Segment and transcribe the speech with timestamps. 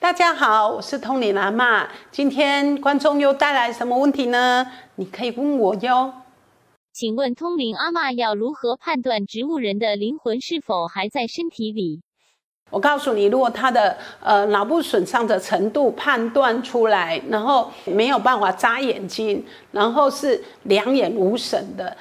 [0.00, 1.88] 大家好，我是通灵阿妈。
[2.12, 4.64] 今天观众又带来什么问题呢？
[4.94, 6.12] 你可以问我哟。
[6.92, 12.00] 请问通灵阿妈要如何判断植物人的灵魂是否还在身体里？
[12.70, 21.96] 我告诉你，如果他的呃脑部损伤的程度判断出来，然后没有办法眨眼睛，然后是两眼无神的，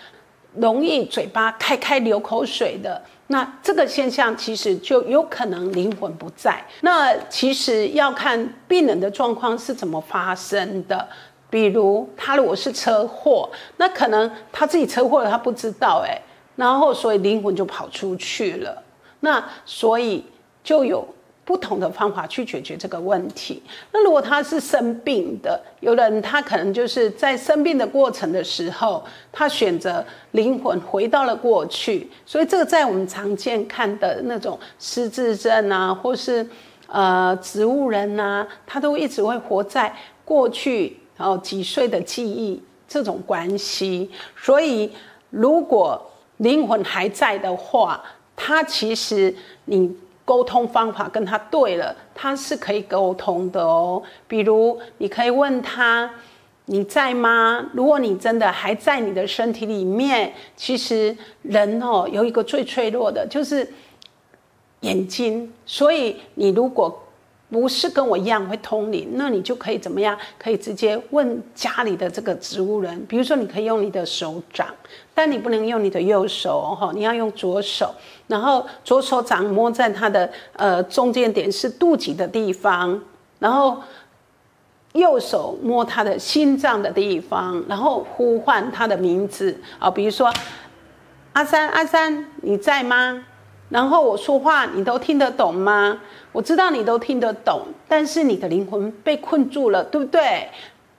[0.53, 3.01] 容易嘴巴开开流口水的。
[3.27, 6.63] 那这个现象其实就有可能灵魂不在。
[6.81, 11.07] 那其实要看病人的状况是怎么发生的。
[11.49, 16.21] 比如他如果是车祸，那可能他自己车祸了，他不知道哎，
[16.55, 18.83] 然后所以灵魂就跑出去了。
[19.19, 20.25] 那所以
[20.63, 21.07] 就有。
[21.47, 23.63] 不同的方法去解决这个问题。
[23.93, 29.01] 那如果他是生病的，有的人他可能就是在生病的过程的时候，
[29.31, 32.11] 他选择灵魂回到了过去。
[32.25, 36.45] 所以这个在我们常见看的那种失智症啊，或是
[36.87, 39.95] 呃植物人啊，他都一直会活在
[40.25, 44.11] 过去，然后几岁的记忆这种关系。
[44.35, 44.91] 所以
[45.29, 48.03] 如果灵魂还在的话，
[48.35, 49.95] 他其实你。
[50.27, 54.03] 沟通方法跟他对了，他是可以沟通的哦。
[54.27, 56.11] 比如，你可以问他
[56.67, 63.65] ：“你在吗？”如果你真的还在你的身体里面，其实人哦有一个最脆弱的，就是
[64.81, 65.49] 眼睛。
[65.65, 67.06] 所以你如果
[67.49, 70.17] 不是跟我一样会通灵，那你就可以怎么样？
[70.37, 73.05] 可以直接问家里的这个植物人。
[73.05, 74.67] 比如说，你可以用你的手掌，
[75.13, 77.95] 但你不能用你的右手哦，你要用左手。
[78.27, 83.01] 然后左手掌摸在他的呃中间点是肚脐的地方，
[83.39, 83.81] 然后
[84.91, 90.29] 右手摸他的心脏的地方，然后呼唤他的名字啊，比如说
[91.31, 93.23] 阿三阿三你在吗？
[93.69, 95.99] 然后我说话你都听得懂吗？
[96.31, 100.47] 我知道你都听得懂，但是你的灵魂被困住了，对不对？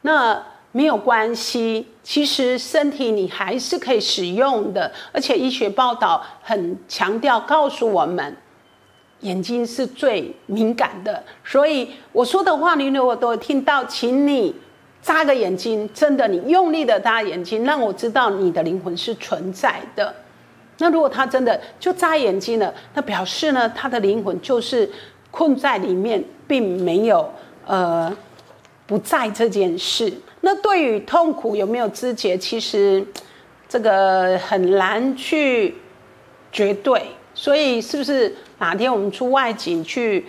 [0.03, 8.37] 那没有关系，其实身体你还是可以使用的，而且医学报道很强调告诉我们，
[9.21, 14.55] 眼睛是最敏感的，所以我说的话你如果都听到，请你
[15.01, 20.15] 眨个眼睛，真的你用力的眨眼睛，让我知道你的灵魂是存在的。
[20.79, 24.89] 那如果他真的就眨眼睛了，那表示呢，他的灵魂就是
[25.31, 27.29] 困在里面，并没有
[27.67, 28.17] 呃
[28.87, 30.13] 不在这件事。
[30.41, 33.05] 那对于痛苦有没有知觉，其实
[33.69, 35.75] 这个很难去
[36.53, 37.03] 绝对。
[37.35, 40.27] 所以是不是哪天我们出外景去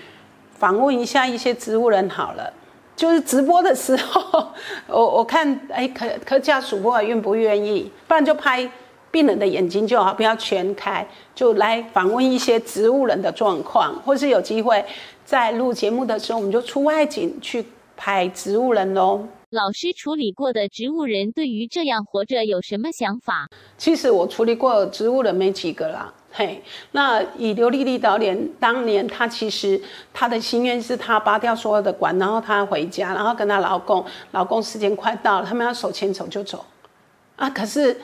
[0.57, 2.51] 访问一下一些植物人好了？
[2.95, 4.47] 就是直播的时候，
[4.87, 8.69] 我我看哎，可可家属不愿不愿意，不然就拍。
[9.11, 14.85] 病人的眼睛就好，不要全开，就来访问一些植物人的状况，或是有机会
[15.25, 17.65] 在录节目的时候，我们就出外景去
[17.97, 19.27] 拍植物人喽。
[19.49, 23.47] 老师处理过的植物人对于这样活着有什么想法？
[23.79, 26.61] 其实我处理过植物人没几个啦，嘿。
[26.91, 29.81] 那以刘丽丽导演当年，她其实
[30.13, 36.63] 她的心愿是她拔掉所有的管，然后她回家，然后跟她老公，老公时间快到了，他们要手牵手就走
[37.35, 37.99] 啊，可是。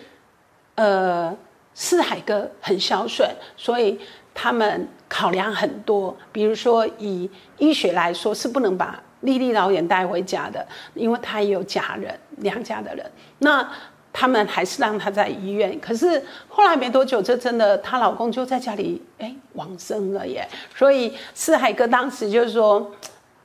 [0.76, 1.36] 呃，
[1.74, 3.98] 四海哥很孝顺，所以
[4.34, 6.16] 他们考量很多。
[6.32, 13.10] 比如说，以医学来说，是不能把丽丽导演带回家的，因为她也有家人，娘家的人。
[13.40, 13.66] 那
[14.12, 15.80] 他们还是让她在医院。
[15.80, 20.48] 可是后来没多久，这真的，她老公就在家里哎往生了耶。
[20.76, 22.92] 所以四海哥当时就说：“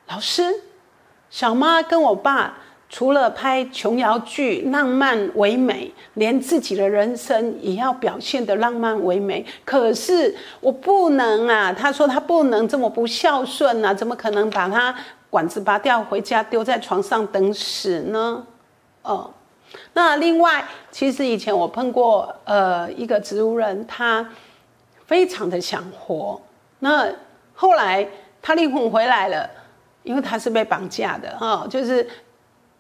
[0.09, 0.53] 老师，
[1.31, 2.59] 小妈跟我爸。”
[2.93, 9.47] 除了拍琼瑶剧浪漫唯美，连自己的人生也要表现的浪漫唯美。
[9.65, 11.73] 可是我不能啊！
[11.73, 13.95] 他说他不能这么不孝顺啊！
[13.95, 14.93] 怎么可能把他
[15.31, 18.45] 管子拔掉回家丢在床上等死呢？
[19.03, 19.33] 哦，
[19.93, 24.29] 那另外，其实以前我碰过呃一个植物人，他
[25.07, 26.41] 非常的想活。
[26.81, 27.07] 那
[27.55, 28.05] 后来
[28.43, 29.49] 他灵魂回来了，
[30.03, 32.05] 因为他是被绑架的哈，就是。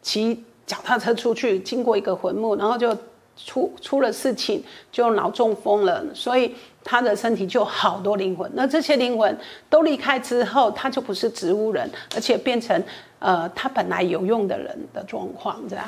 [0.02, 2.96] 骑脚踏车出去，经过一个坟墓，然后就
[3.36, 4.62] 出出了事情，
[4.92, 6.54] 就脑中风了，所以
[6.84, 8.50] 他的身体就好多灵魂。
[8.54, 9.36] 那这些灵魂
[9.68, 12.82] 都离开之后，他就不是植物人，而且变成
[13.18, 15.86] 呃他本来有用的人的状况，这样。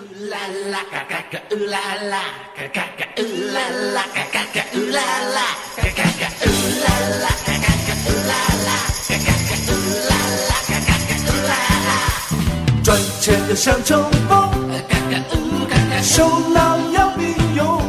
[13.55, 14.51] 钱要像冲锋，
[16.03, 17.83] 手脑要并用，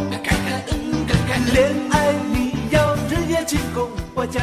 [1.54, 4.42] 恋爱你要日夜进攻，我家。